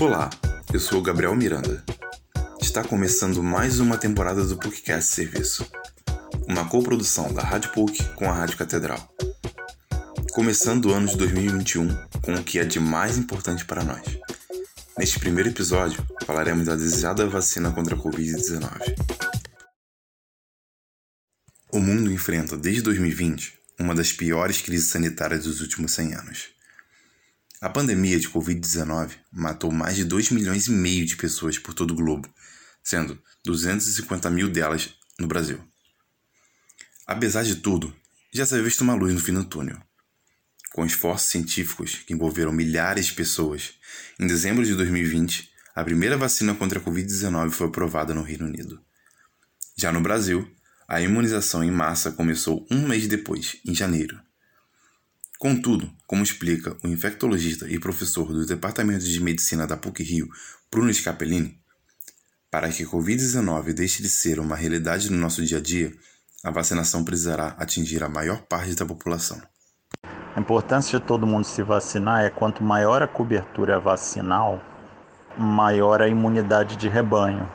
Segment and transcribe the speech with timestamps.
[0.00, 0.30] Olá,
[0.72, 1.84] eu sou o Gabriel Miranda.
[2.58, 5.70] Está começando mais uma temporada do PUCcast Serviço,
[6.48, 9.14] uma coprodução da Rádio PUC com a Rádio Catedral.
[10.32, 11.86] Começando o ano de 2021
[12.22, 14.02] com o que é de mais importante para nós.
[14.96, 18.94] Neste primeiro episódio, falaremos da desejada vacina contra a Covid-19.
[21.74, 26.59] O mundo enfrenta desde 2020 uma das piores crises sanitárias dos últimos 100 anos.
[27.60, 31.90] A pandemia de Covid-19 matou mais de 2 milhões e meio de pessoas por todo
[31.90, 32.26] o globo,
[32.82, 35.60] sendo 250 mil delas no Brasil.
[37.06, 37.94] Apesar de tudo,
[38.32, 39.78] já se havia visto uma luz no fim do túnel.
[40.72, 43.74] Com esforços científicos que envolveram milhares de pessoas,
[44.18, 48.80] em dezembro de 2020, a primeira vacina contra a Covid-19 foi aprovada no Reino Unido.
[49.76, 50.50] Já no Brasil,
[50.88, 54.18] a imunização em massa começou um mês depois, em janeiro.
[55.40, 60.28] Contudo, como explica o infectologista e professor do Departamento de Medicina da PUC-Rio,
[60.70, 61.58] Bruno Scapellini,
[62.50, 65.94] para que a Covid-19 deixe de ser uma realidade no nosso dia a dia,
[66.44, 69.40] a vacinação precisará atingir a maior parte da população.
[70.36, 74.62] A importância de todo mundo se vacinar é quanto maior a cobertura vacinal,
[75.38, 77.50] maior a imunidade de rebanho.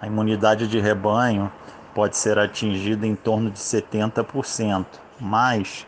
[0.00, 1.52] A imunidade de rebanho
[1.94, 4.86] pode ser atingida em torno de 70%,
[5.20, 5.86] mas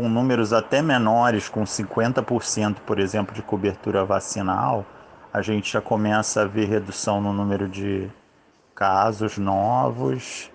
[0.00, 4.86] com números até menores, com 50%, por exemplo, de cobertura vacinal,
[5.30, 8.08] a gente já começa a ver redução no número de
[8.74, 10.50] casos novos,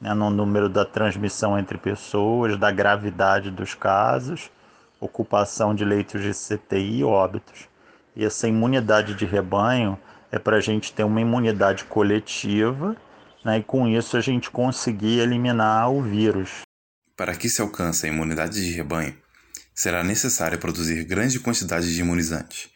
[0.00, 4.50] né, no número da transmissão entre pessoas, da gravidade dos casos,
[4.98, 7.68] ocupação de leitos de CTI e óbitos.
[8.16, 9.98] E essa imunidade de rebanho
[10.32, 12.96] é para a gente ter uma imunidade coletiva
[13.44, 16.65] né, e com isso a gente conseguir eliminar o vírus.
[17.16, 19.16] Para que se alcance a imunidade de rebanho,
[19.74, 22.68] será necessário produzir grande quantidade de imunizantes.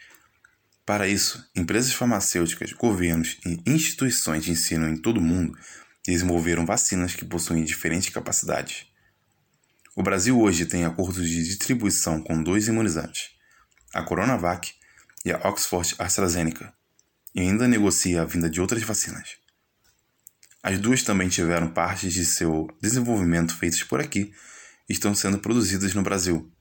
[0.87, 5.57] Para isso, empresas farmacêuticas, governos e instituições de ensino em todo o mundo
[6.07, 8.87] desenvolveram vacinas que possuem diferentes capacidades.
[9.95, 13.31] O Brasil hoje tem acordos de distribuição com dois imunizantes,
[13.93, 14.73] a Coronavac
[15.25, 16.73] e a Oxford AstraZeneca,
[17.35, 19.40] e ainda negocia a vinda de outras vacinas.
[20.63, 24.33] As duas também tiveram partes de seu desenvolvimento feitas por aqui
[24.89, 26.53] e estão sendo produzidas no Brasil,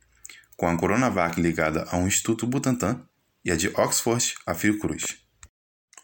[0.55, 3.05] com a Coronavac ligada a um Instituto Butantan
[3.43, 5.17] e a de Oxford a Fiocruz.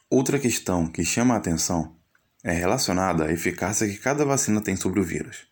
[0.09, 1.95] Outra questão que chama a atenção
[2.43, 5.47] é relacionada à eficácia que cada vacina tem sobre o vírus.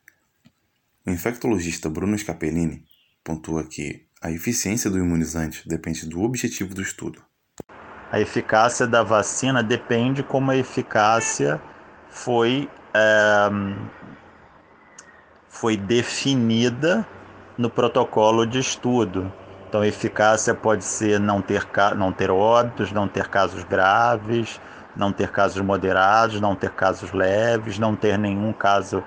[1.06, 2.86] O infectologista Bruno Scapellini
[3.24, 7.24] pontua que a eficiência do imunizante depende do objetivo do estudo.
[8.12, 11.62] A eficácia da vacina depende como a eficácia
[12.14, 13.50] foi, é,
[15.50, 17.06] foi definida
[17.58, 19.34] no protocolo de estudo.
[19.68, 24.62] Então, eficácia pode ser não ter, não ter óbitos, não ter casos graves,
[24.96, 29.04] não ter casos moderados, não ter casos leves, não ter nenhum caso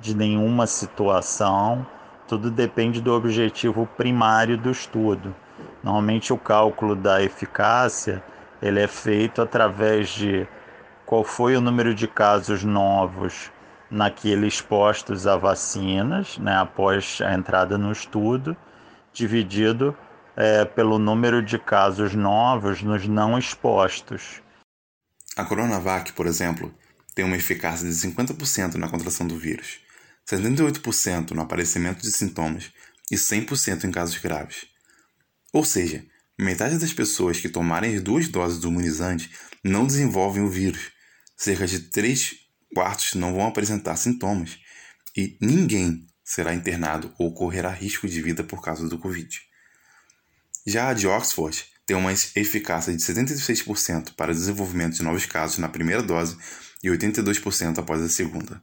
[0.00, 1.86] de nenhuma situação.
[2.26, 5.34] Tudo depende do objetivo primário do estudo.
[5.82, 8.22] Normalmente, o cálculo da eficácia
[8.60, 10.46] ele é feito através de
[11.08, 13.50] qual foi o número de casos novos
[13.90, 18.54] naqueles postos a vacinas, né, após a entrada no estudo,
[19.10, 19.96] dividido
[20.36, 24.42] é, pelo número de casos novos nos não expostos.
[25.34, 26.74] A Coronavac, por exemplo,
[27.14, 29.80] tem uma eficácia de 50% na contração do vírus,
[30.30, 32.70] 78% no aparecimento de sintomas
[33.10, 34.66] e 100% em casos graves.
[35.54, 36.04] Ou seja,
[36.38, 39.30] metade das pessoas que tomarem as duas doses do imunizante
[39.64, 40.97] não desenvolvem o vírus,
[41.38, 42.34] cerca de 3
[42.74, 44.58] quartos não vão apresentar sintomas
[45.16, 49.40] e ninguém será internado ou correrá risco de vida por causa do Covid.
[50.66, 55.68] Já a de Oxford tem uma eficácia de 76% para desenvolvimento de novos casos na
[55.68, 56.36] primeira dose
[56.82, 58.62] e 82% após a segunda.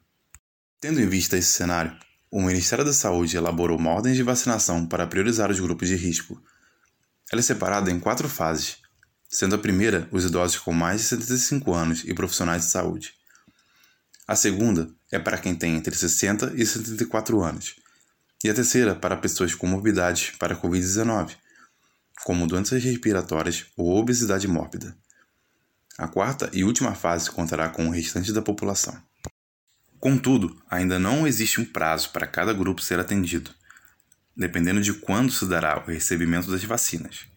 [0.80, 1.98] Tendo em vista esse cenário,
[2.30, 6.40] o Ministério da Saúde elaborou uma ordem de vacinação para priorizar os grupos de risco.
[7.32, 8.78] Ela é separada em quatro fases,
[9.36, 13.14] sendo a primeira os idosos com mais de 75 anos e profissionais de saúde.
[14.26, 17.76] A segunda é para quem tem entre 60 e 74 anos.
[18.46, 21.36] E a terceira para pessoas com morbidades para a Covid-19,
[22.24, 24.96] como doenças respiratórias ou obesidade mórbida.
[25.98, 28.98] A quarta e última fase contará com o restante da população.
[30.00, 33.52] Contudo, ainda não existe um prazo para cada grupo ser atendido,
[34.36, 37.35] dependendo de quando se dará o recebimento das vacinas.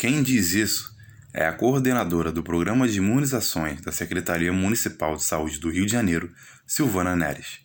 [0.00, 0.96] Quem diz isso
[1.34, 5.92] é a coordenadora do Programa de Imunizações da Secretaria Municipal de Saúde do Rio de
[5.92, 6.30] Janeiro,
[6.66, 7.58] Silvana Neres.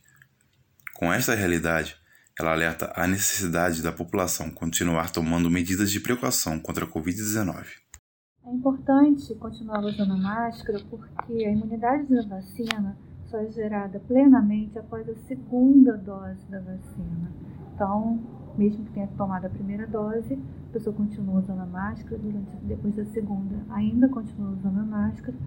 [0.96, 1.96] Com esta realidade,
[2.38, 7.68] ela alerta a necessidade da população continuar tomando medidas de precaução contra a Covid-19.
[8.46, 12.98] É importante continuar usando a máscara porque a imunidade da vacina
[13.32, 17.55] só é gerada plenamente após a segunda dose da vacina.
[17.76, 18.18] Então,
[18.58, 20.40] mesmo que tenha tomado a primeira dose,
[20.70, 25.38] a pessoa continua usando a máscara, durante, depois da segunda ainda continua usando a máscara,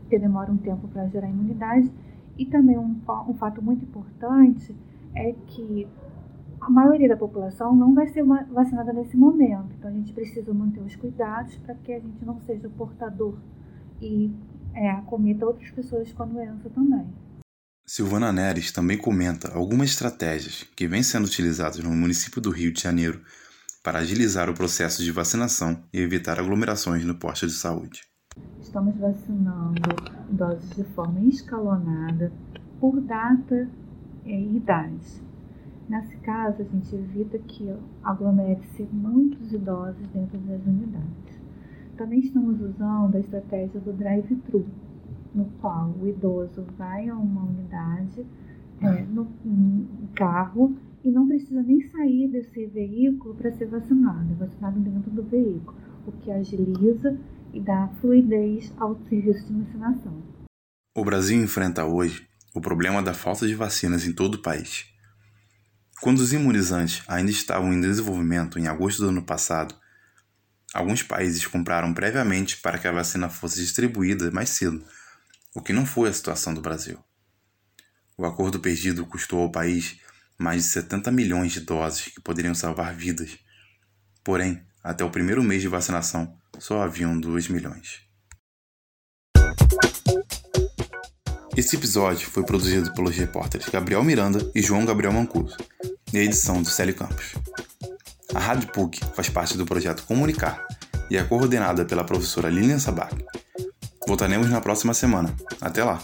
[0.00, 1.92] porque demora um tempo para gerar imunidade.
[2.38, 2.96] E também um,
[3.28, 4.74] um fato muito importante
[5.12, 5.88] é que
[6.60, 9.74] a maioria da população não vai ser vacinada nesse momento.
[9.76, 13.34] Então a gente precisa manter os cuidados para que a gente não seja portador
[14.00, 14.32] e
[14.72, 17.06] é, acometa outras pessoas com a doença também.
[17.84, 22.80] Silvana Neres também comenta algumas estratégias que vêm sendo utilizadas no município do Rio de
[22.80, 23.20] Janeiro
[23.82, 28.02] para agilizar o processo de vacinação e evitar aglomerações no posto de saúde.
[28.60, 29.82] Estamos vacinando
[30.30, 32.32] doses de forma escalonada
[32.78, 33.68] por data
[34.24, 35.20] e idade.
[35.88, 37.68] Nesse caso, a gente evita que
[38.04, 41.42] aglomere-se muitos idosos dentro das unidades.
[41.96, 44.66] Também estamos usando a estratégia do drive-thru,
[45.34, 48.24] no qual o idoso vai a uma unidade
[48.80, 54.34] é, no, no carro e não precisa nem sair desse veículo para ser vacinado, é
[54.34, 55.76] vacinado dentro do veículo,
[56.06, 57.18] o que agiliza
[57.52, 60.22] e dá fluidez ao serviço de vacinação.
[60.96, 64.86] O Brasil enfrenta hoje o problema da falta de vacinas em todo o país.
[66.00, 69.74] Quando os imunizantes ainda estavam em desenvolvimento em agosto do ano passado,
[70.74, 74.84] alguns países compraram previamente para que a vacina fosse distribuída mais cedo,
[75.54, 76.98] o que não foi a situação do Brasil.
[78.16, 79.98] O acordo perdido custou ao país
[80.38, 83.38] mais de 70 milhões de doses que poderiam salvar vidas.
[84.24, 88.00] Porém, até o primeiro mês de vacinação, só haviam 2 milhões.
[91.56, 95.56] Esse episódio foi produzido pelos repórteres Gabriel Miranda e João Gabriel Mancuso,
[96.12, 97.34] e a edição do Célio Campos.
[98.34, 100.66] A Rádio PUC faz parte do projeto Comunicar
[101.10, 103.21] e é coordenada pela professora Lilian Sabac.
[104.12, 105.34] Voltaremos na próxima semana.
[105.58, 105.98] Até lá!